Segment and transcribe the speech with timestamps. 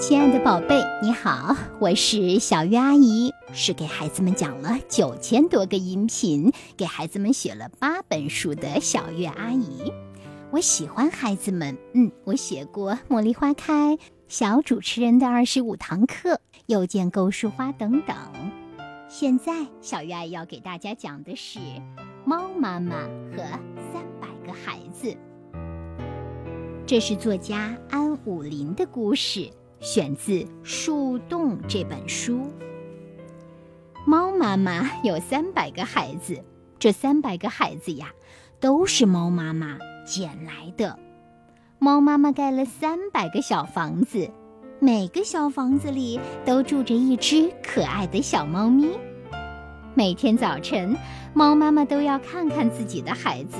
[0.00, 9.92] 亲爱的宝贝，你好，我是小月阿姨，是给孩子们讲了九千多个音频，给孩子们写了八本书的小月阿姨。
[10.50, 13.94] 我喜欢孩子们，嗯，我写过《茉莉花开》、
[14.26, 18.16] 小主持人的二十五堂课、又见构树花等等。
[19.06, 21.58] 现在，小月阿姨要给大家讲的是
[22.24, 23.02] 《猫妈妈
[23.36, 23.42] 和
[23.92, 25.08] 三百个孩子》，
[26.86, 29.50] 这是作家安武林的故事。
[29.80, 32.52] 选自《树洞》这本书。
[34.06, 36.38] 猫妈妈有三百个孩子，
[36.78, 38.08] 这三百个孩子呀，
[38.60, 40.98] 都是猫妈妈捡来的。
[41.78, 44.30] 猫妈妈盖了三百个小房子，
[44.80, 48.86] 每个小房子里都住着一只可爱的小猫咪。
[49.94, 50.94] 每天早晨，
[51.32, 53.56] 猫妈妈都要看看自己的孩子。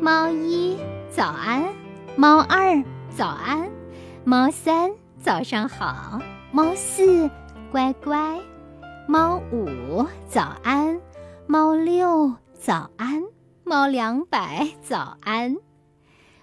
[0.00, 0.76] 猫一，
[1.08, 1.72] 早安；
[2.16, 2.82] 猫二，
[3.16, 3.77] 早安。
[4.24, 4.90] 猫三
[5.22, 6.20] 早上好，
[6.52, 7.30] 猫四
[7.70, 8.38] 乖乖，
[9.06, 11.00] 猫五早安，
[11.46, 13.22] 猫六早安，
[13.64, 15.56] 猫两百早安。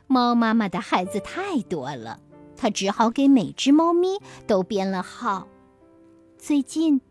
[0.08, 2.20] 猫妈妈的孩子太多了，
[2.58, 5.48] 它只好给每只猫咪都编了号。
[6.38, 7.02] 最近，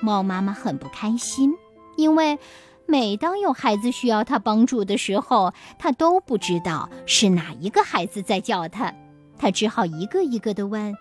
[0.00, 1.54] 猫妈妈很不开心，
[1.96, 2.38] 因为
[2.86, 8.92] 每当有孩子需要它帮助的时候，它都不知道是哪一个孩子在叫它。
[9.36, 10.94] 他只好一个一个的问：“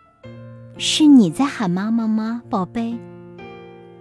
[0.77, 2.97] 是你在喊妈妈吗，宝贝？”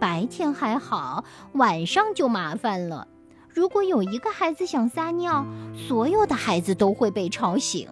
[0.00, 3.06] 白天还好，晚上就麻烦了。
[3.48, 7.86] 如果有一个孩子想撒尿，所有的孩子都会被吵醒。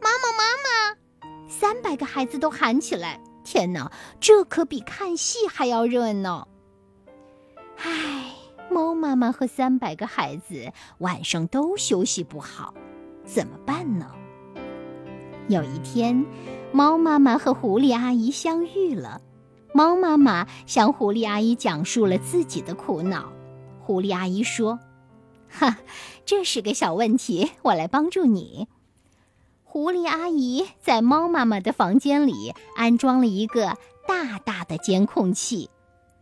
[0.00, 1.48] 妈妈，妈妈！
[1.48, 3.20] 三百个孩子都喊起来。
[3.44, 6.48] 天哪，这可比看戏还要热闹。
[7.76, 8.32] 唉，
[8.70, 12.74] 猫妈妈和三百个孩子晚上都休息不好，
[13.24, 14.10] 怎么办呢？
[15.50, 16.24] 有一天，
[16.70, 19.20] 猫妈妈和狐狸阿姨相遇了。
[19.74, 23.32] 猫妈妈向狐狸阿姨讲述了自己的苦恼。
[23.80, 24.78] 狐狸阿姨说
[25.50, 25.78] ：“哈，
[26.24, 28.68] 这是个小问题，我来帮助你。”
[29.64, 33.76] 狐狸阿姨在猫妈妈的房间里安装了一个
[34.06, 35.68] 大大的监控器，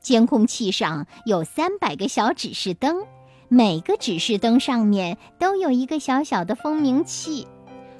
[0.00, 3.04] 监控器上有三百个小指示灯，
[3.48, 7.47] 每个指示灯上面都有一个小小的蜂鸣器。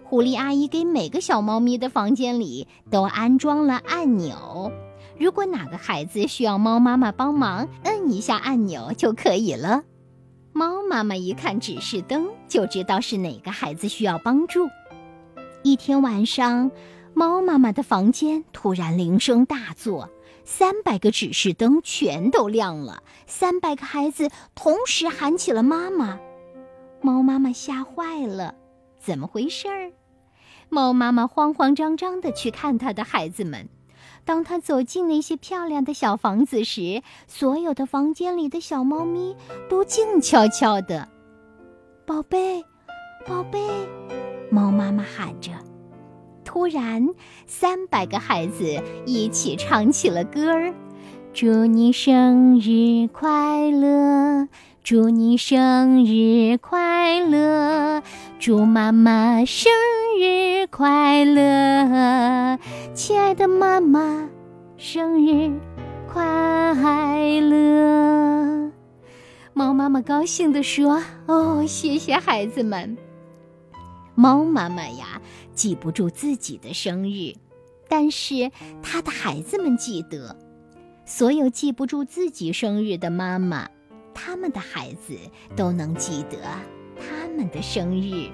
[0.09, 4.73] 狐狸阿姨给每个小猫咪的房间里都安装了按钮，
[5.19, 9.83] 如果哪个孩子需要猫妈妈帮忙，摁一下按钮就可以了。
[10.55, 14.67] 猫妈妈一看指示灯，就知道是哪个孩子需要帮助。
[15.63, 16.71] 一天晚上，
[17.13, 20.09] 猫妈妈的房间突然铃声大作，
[20.43, 26.19] 三百个指示灯全都亮了，三百个孩子同时喊起了妈妈。
[27.03, 28.55] 猫妈妈吓坏了，
[28.99, 29.93] 怎么回事儿？
[30.69, 33.69] 猫妈妈慌慌张张地去看它的孩子们。
[34.25, 39.35] 当它走进那些漂亮的小房子时，所有的房间里的小猫咪
[39.71, 41.09] 都静悄悄的。
[42.05, 42.63] 宝贝，
[43.27, 43.59] 宝贝，
[44.51, 45.53] 猫妈妈喊着。
[46.45, 47.09] 突然，
[47.47, 50.75] 三百个孩子一起唱起了歌儿
[51.33, 54.49] ：“祝你生日快乐，
[54.83, 58.03] 祝你生日快乐，
[58.39, 59.71] 祝妈妈生。”
[60.21, 62.59] 日快乐，
[62.93, 64.29] 亲爱的妈妈，
[64.77, 65.53] 生日
[66.13, 66.75] 快
[67.41, 68.73] 乐！
[69.53, 72.99] 猫妈妈高兴地说：“哦，谢谢孩子们。”
[74.17, 75.23] 猫妈妈呀，
[75.55, 77.33] 记不住自己的生日，
[77.89, 78.51] 但是
[78.83, 80.37] 她的孩子们记得。
[81.05, 83.69] 所有记不住自己生日的妈妈，
[84.13, 85.17] 他们的孩子
[85.55, 86.39] 都能记得
[87.39, 88.29] 们的生日。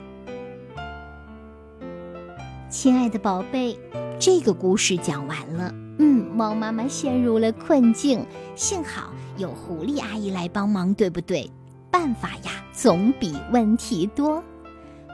[2.71, 3.79] 亲爱的宝贝，
[4.19, 5.71] 这个故事讲完了。
[5.99, 8.25] 嗯，猫妈妈陷入了困境，
[8.57, 11.51] 幸好有狐狸阿姨来帮忙，对不对？
[11.91, 14.43] 办法呀，总比问题多。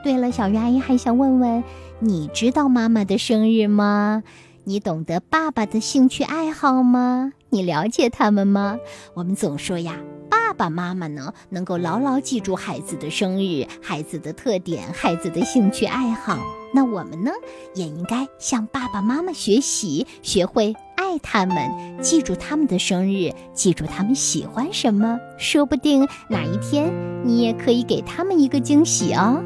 [0.05, 1.61] 对了，小鱼阿姨还想问问，
[1.99, 4.23] 你知道妈妈的生日吗？
[4.63, 7.33] 你懂得爸爸的兴趣爱好吗？
[7.49, 8.77] 你了解他们吗？
[9.15, 9.97] 我们总说呀，
[10.51, 16.37] 爸爸妈妈呢，能够牢牢记住孩子的生日、孩子的特点、孩子的兴趣爱好。
[16.73, 17.31] 那我们呢，
[17.73, 21.71] 也应该向爸爸妈妈学习，学会爱他们，
[22.01, 26.91] 记住他们的生日，记住他们喜欢什么，说不定哪一天
[27.23, 29.41] 你也可以给他们一个惊喜哦。